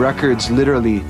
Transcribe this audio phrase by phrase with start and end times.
[0.00, 1.04] records literally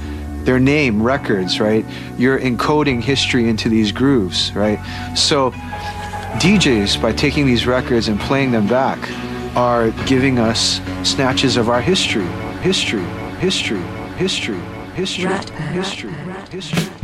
[0.45, 1.85] their name records right?
[2.19, 4.79] You're encoding history into these grooves right?
[5.17, 5.53] So
[6.41, 8.99] DJs by taking these records and playing them back
[9.57, 12.27] are giving us snatches of our history.
[12.63, 13.05] History
[13.41, 13.81] history
[14.17, 14.61] history
[14.95, 15.33] history
[15.73, 16.13] history
[16.51, 17.00] history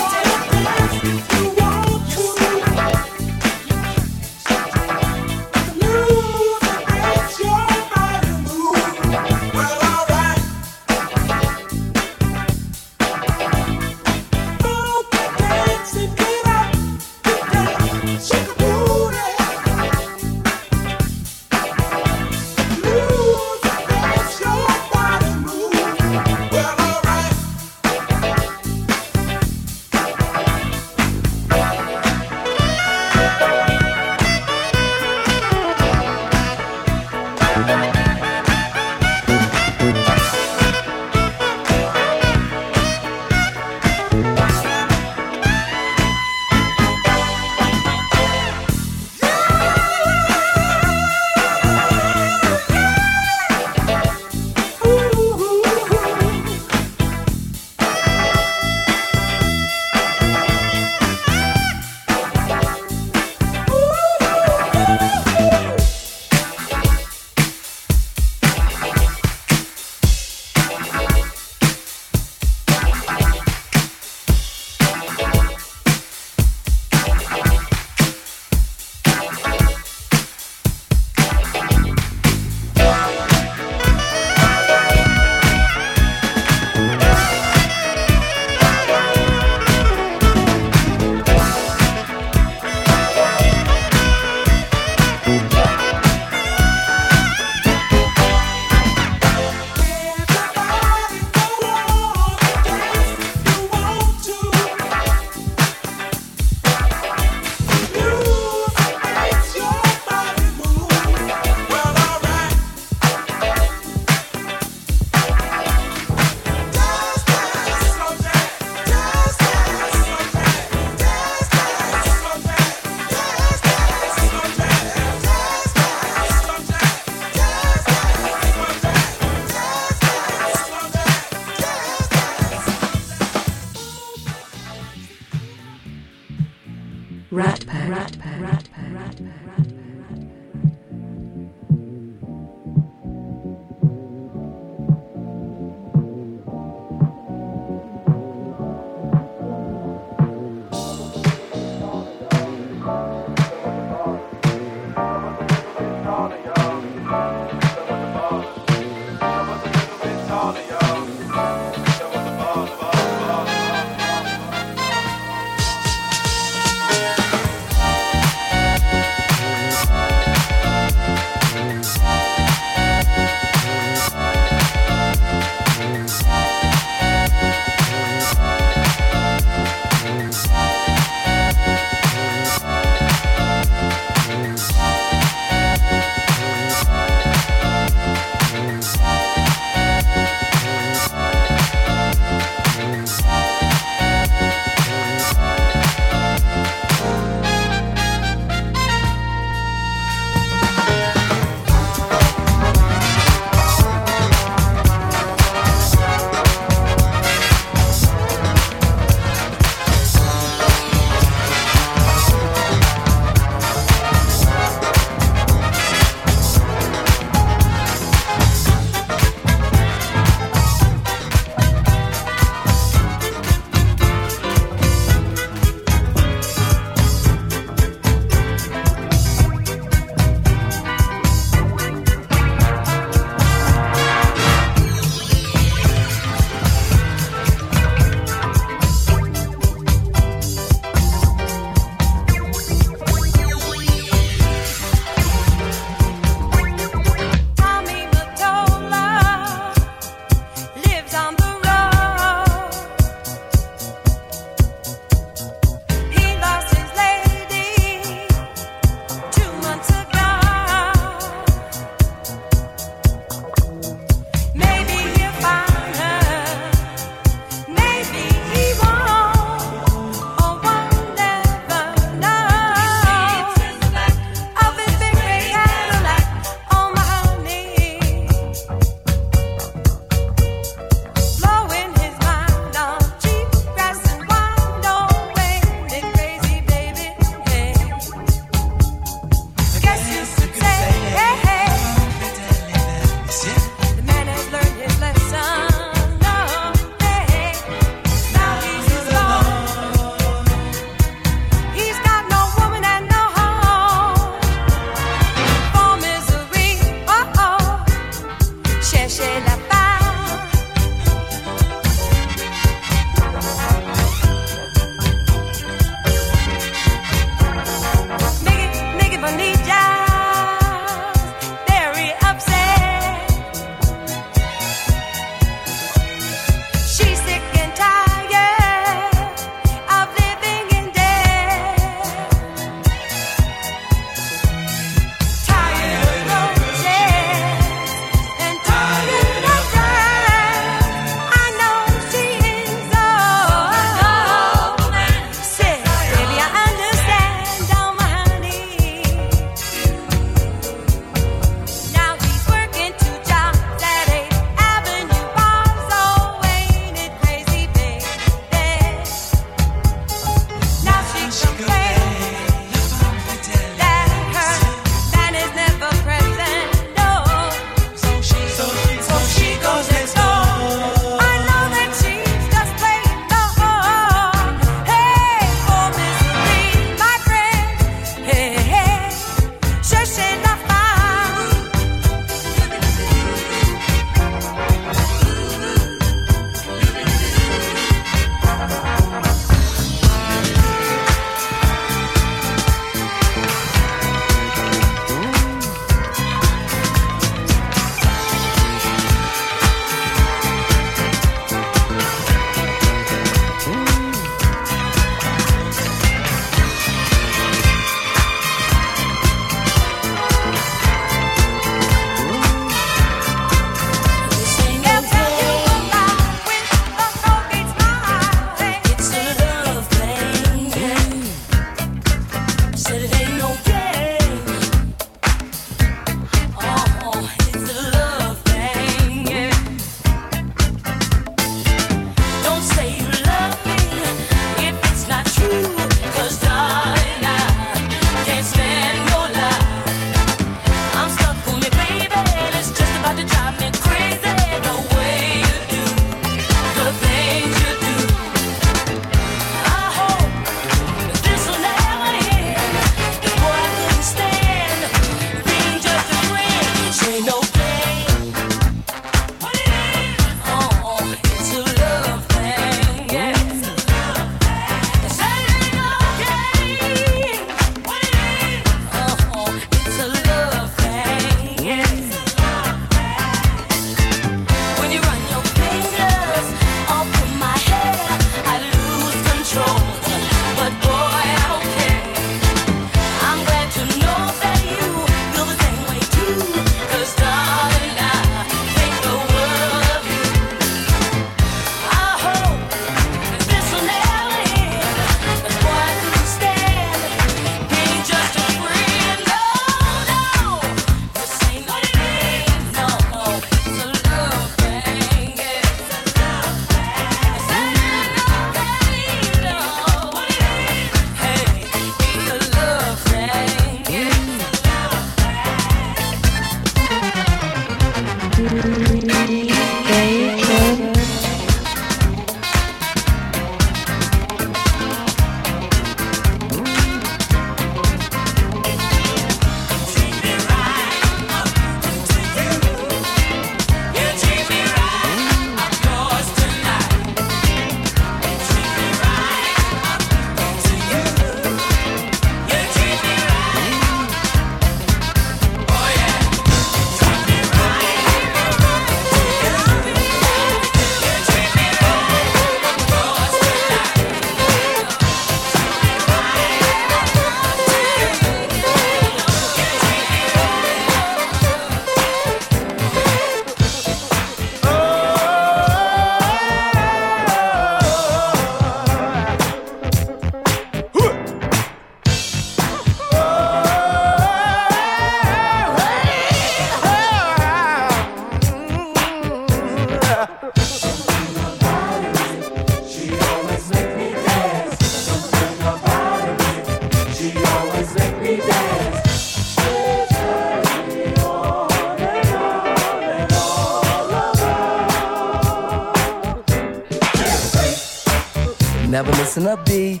[599.00, 600.00] a beat,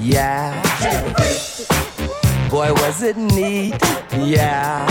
[0.00, 0.52] yeah.
[2.50, 3.74] Boy, was it neat,
[4.12, 4.84] yeah.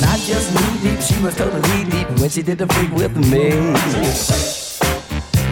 [0.00, 3.50] Not just knee deep, she was totally deep when she did the freak with me.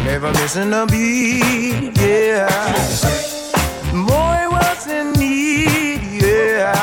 [0.05, 2.49] Never missing a beat, yeah.
[3.93, 6.75] Boy, was it neat, yeah.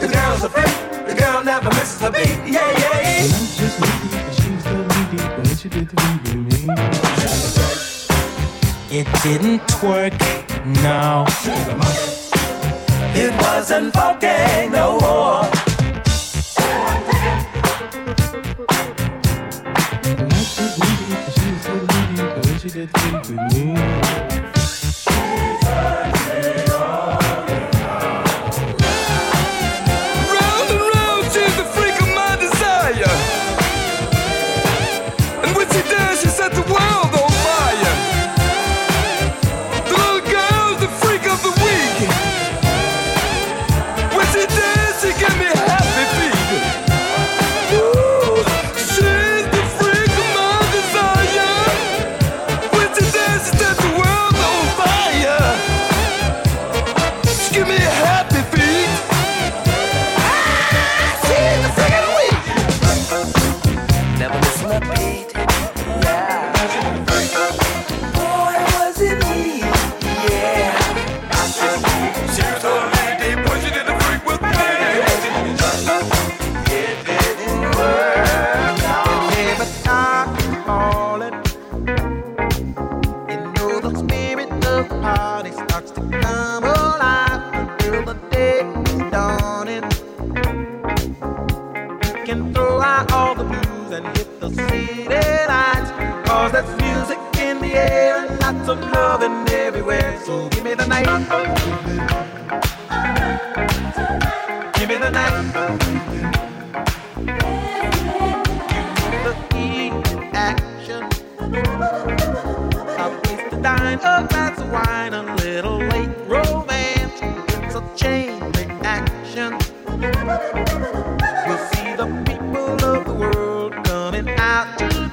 [0.00, 3.26] The girl's a freak, the girl never misses a beat, yeah, yeah.
[3.26, 7.05] Not just knee she was totally deep when she did the freak with me
[8.98, 10.14] it didn't work,
[10.82, 11.26] no.
[13.14, 15.50] It wasn't funky no more.
[22.66, 22.90] Did
[23.28, 24.35] with me.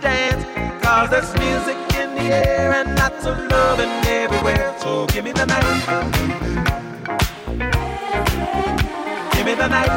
[0.03, 0.43] dance.
[0.83, 4.75] Cause there's music in the air and lots of loving everywhere.
[4.79, 5.63] So give me the night.
[9.33, 9.89] Give me the night.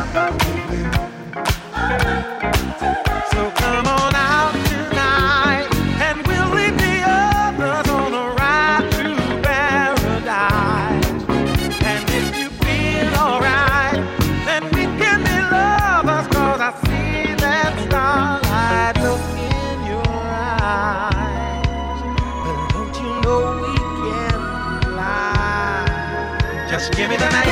[26.97, 27.45] Give me the night.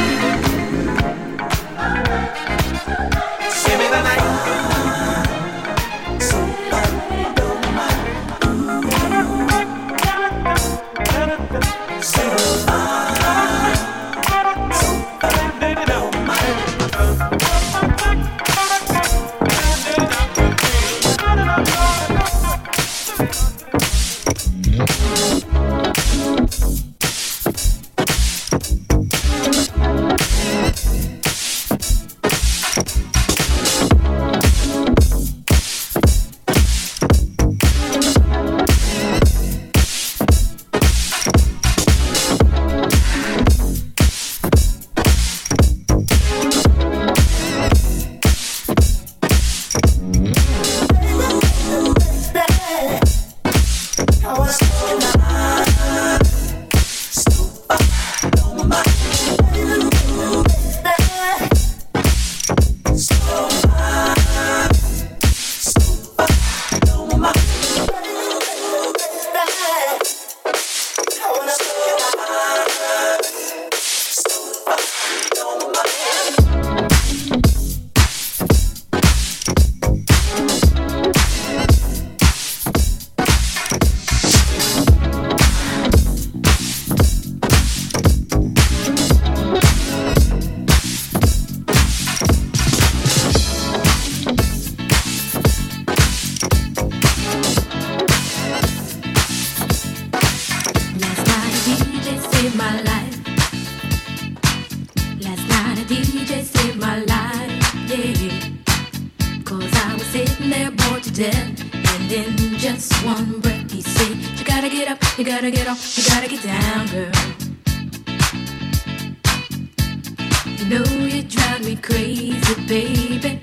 [120.75, 123.41] know you drive me crazy, baby.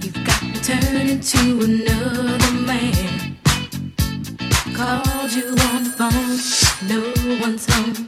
[0.00, 3.36] You've got me turning to another man.
[4.74, 7.00] Called you on the phone, no
[7.42, 8.07] one's home.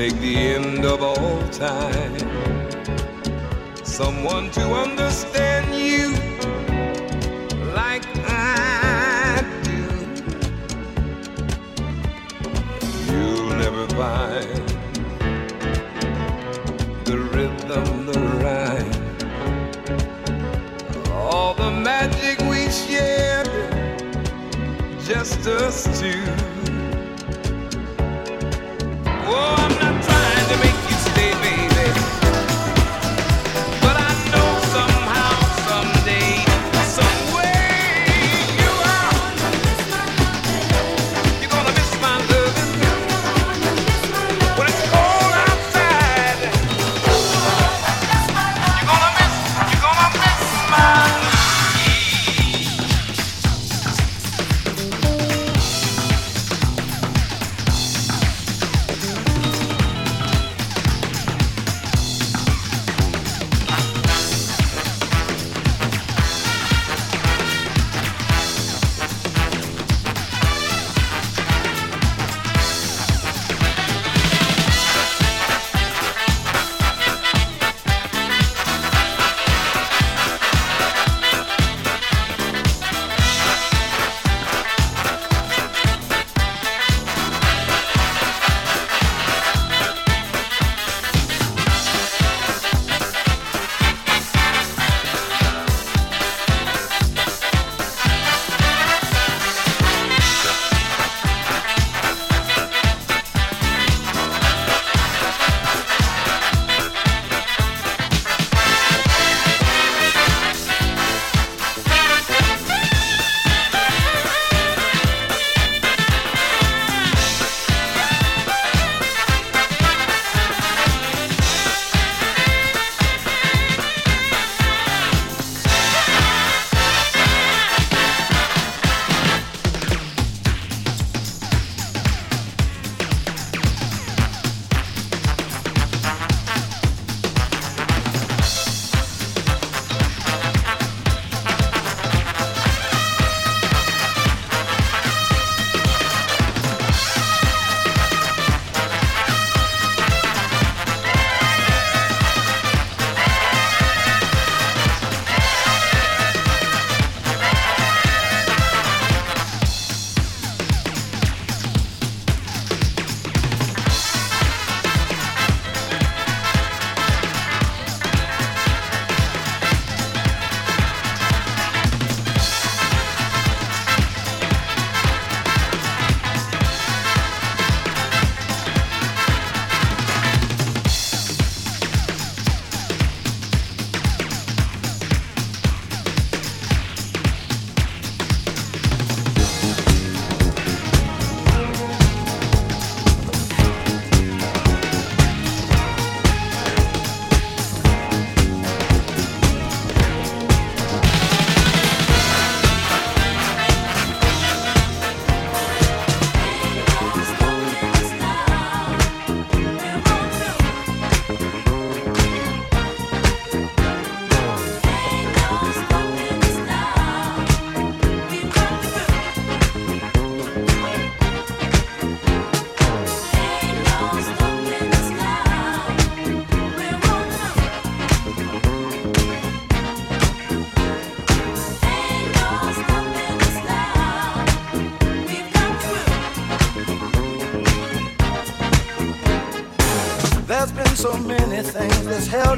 [0.00, 1.89] Take the end of all time.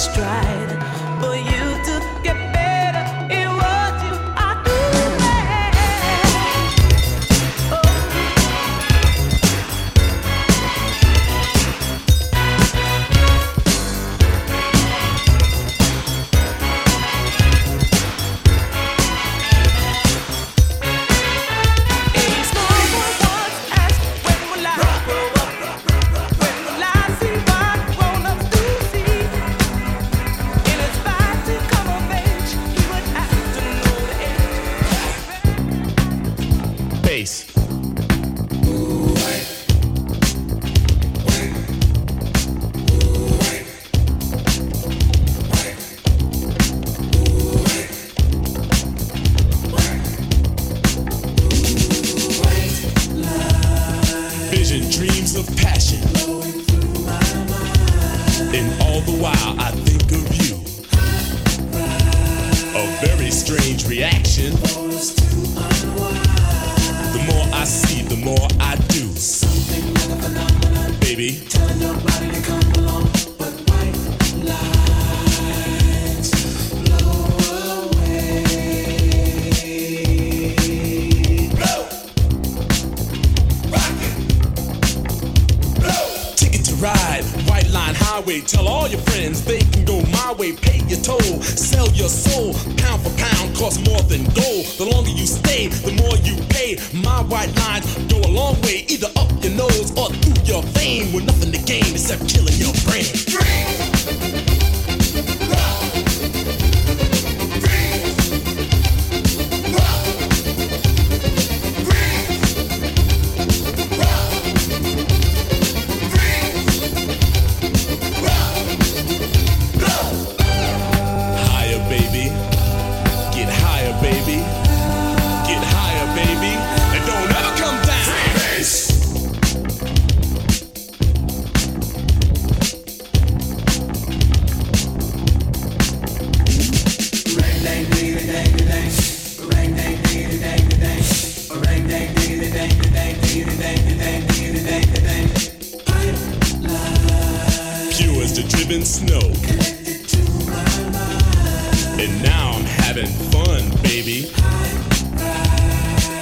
[0.00, 0.29] strong.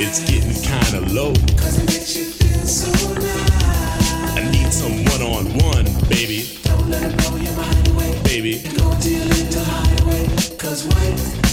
[0.00, 1.32] It's getting kinda low.
[1.56, 4.36] Cause it makes you feel so nice.
[4.36, 6.60] I need some one on one, baby.
[6.62, 8.20] Don't let it blow your mind away.
[8.22, 8.62] Baby.
[8.76, 11.47] Go to your little highway, Cause white.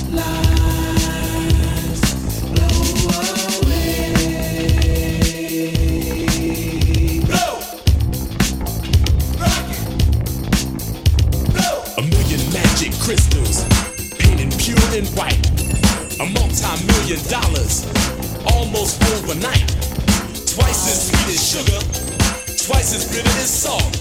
[23.17, 23.95] It's salt.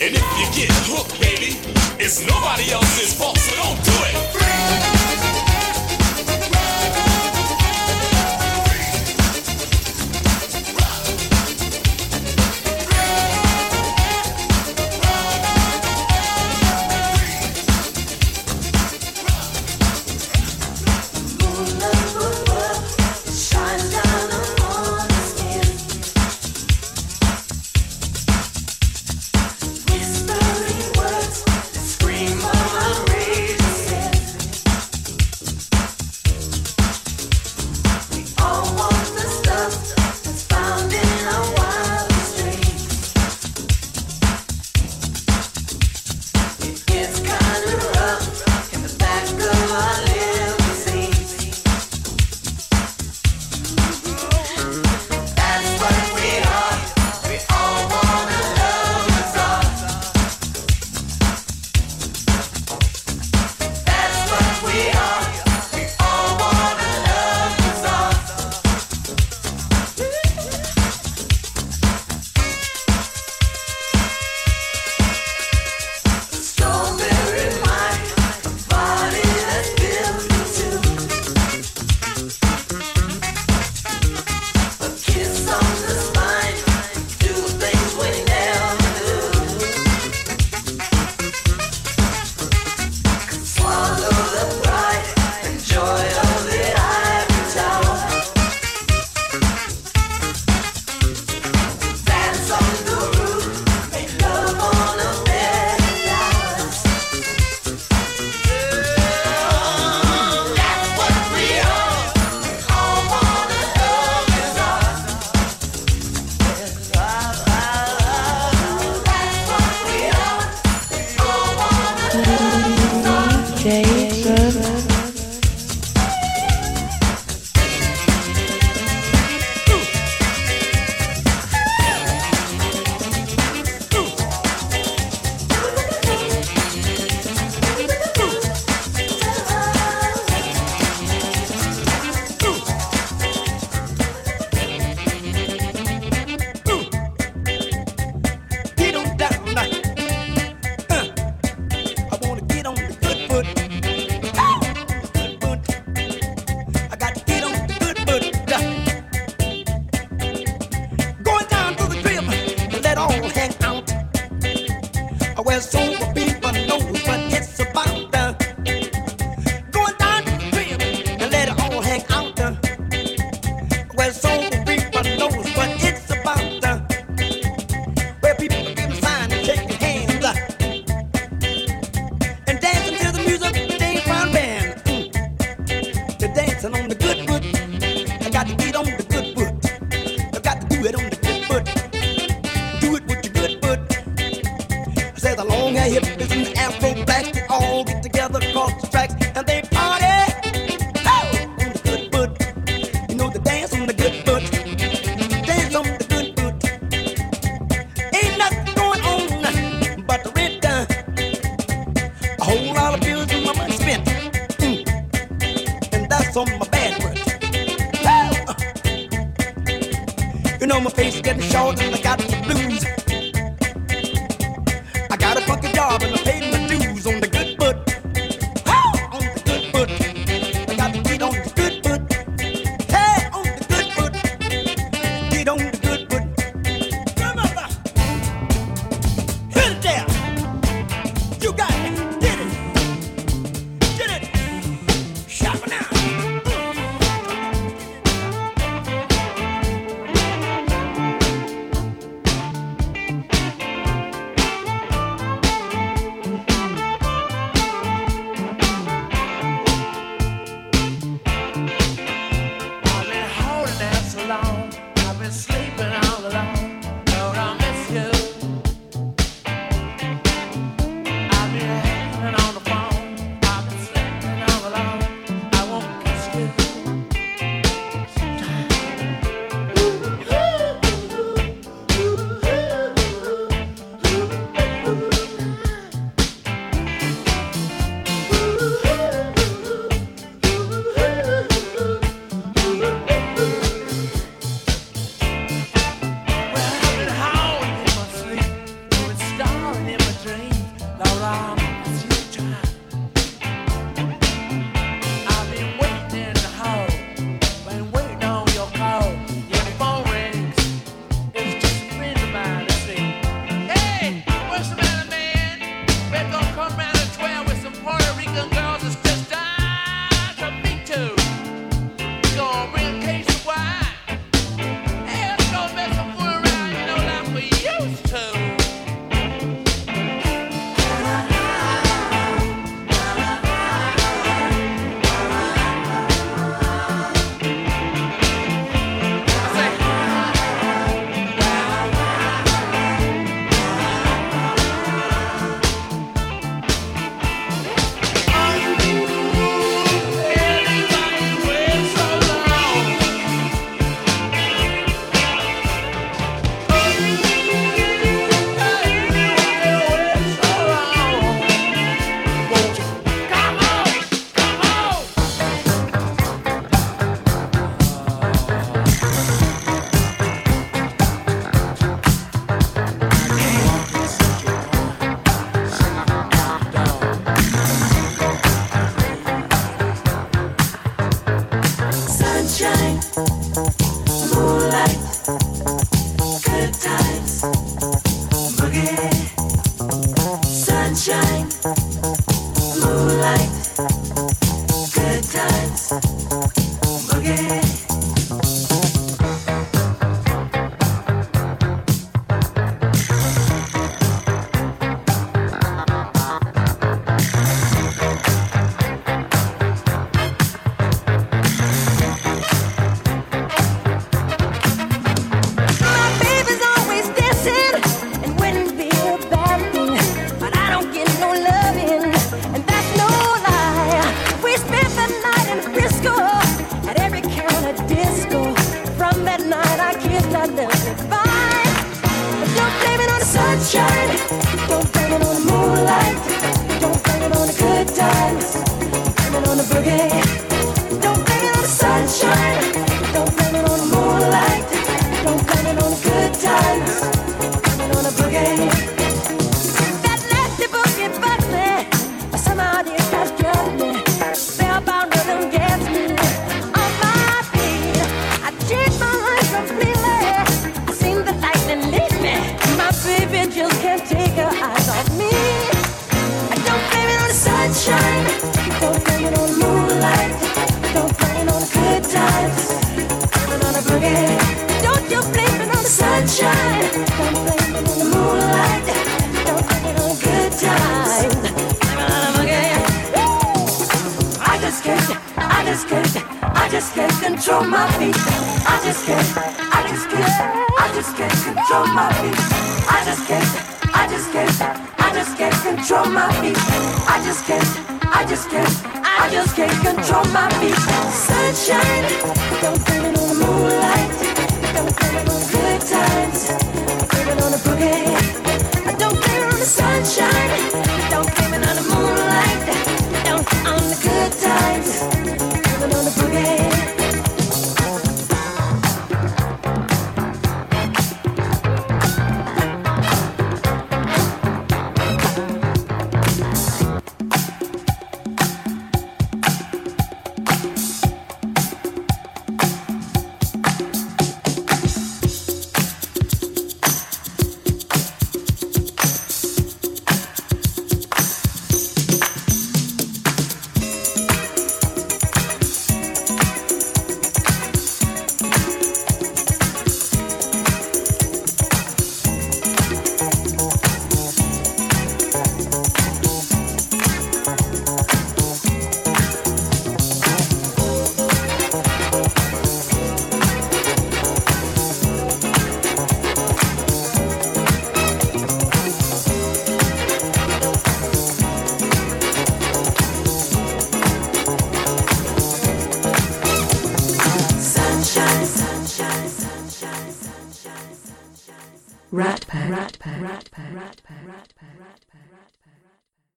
[0.00, 1.58] And if you get hooked, baby,
[1.98, 4.35] it's nobody else's fault, so don't do it.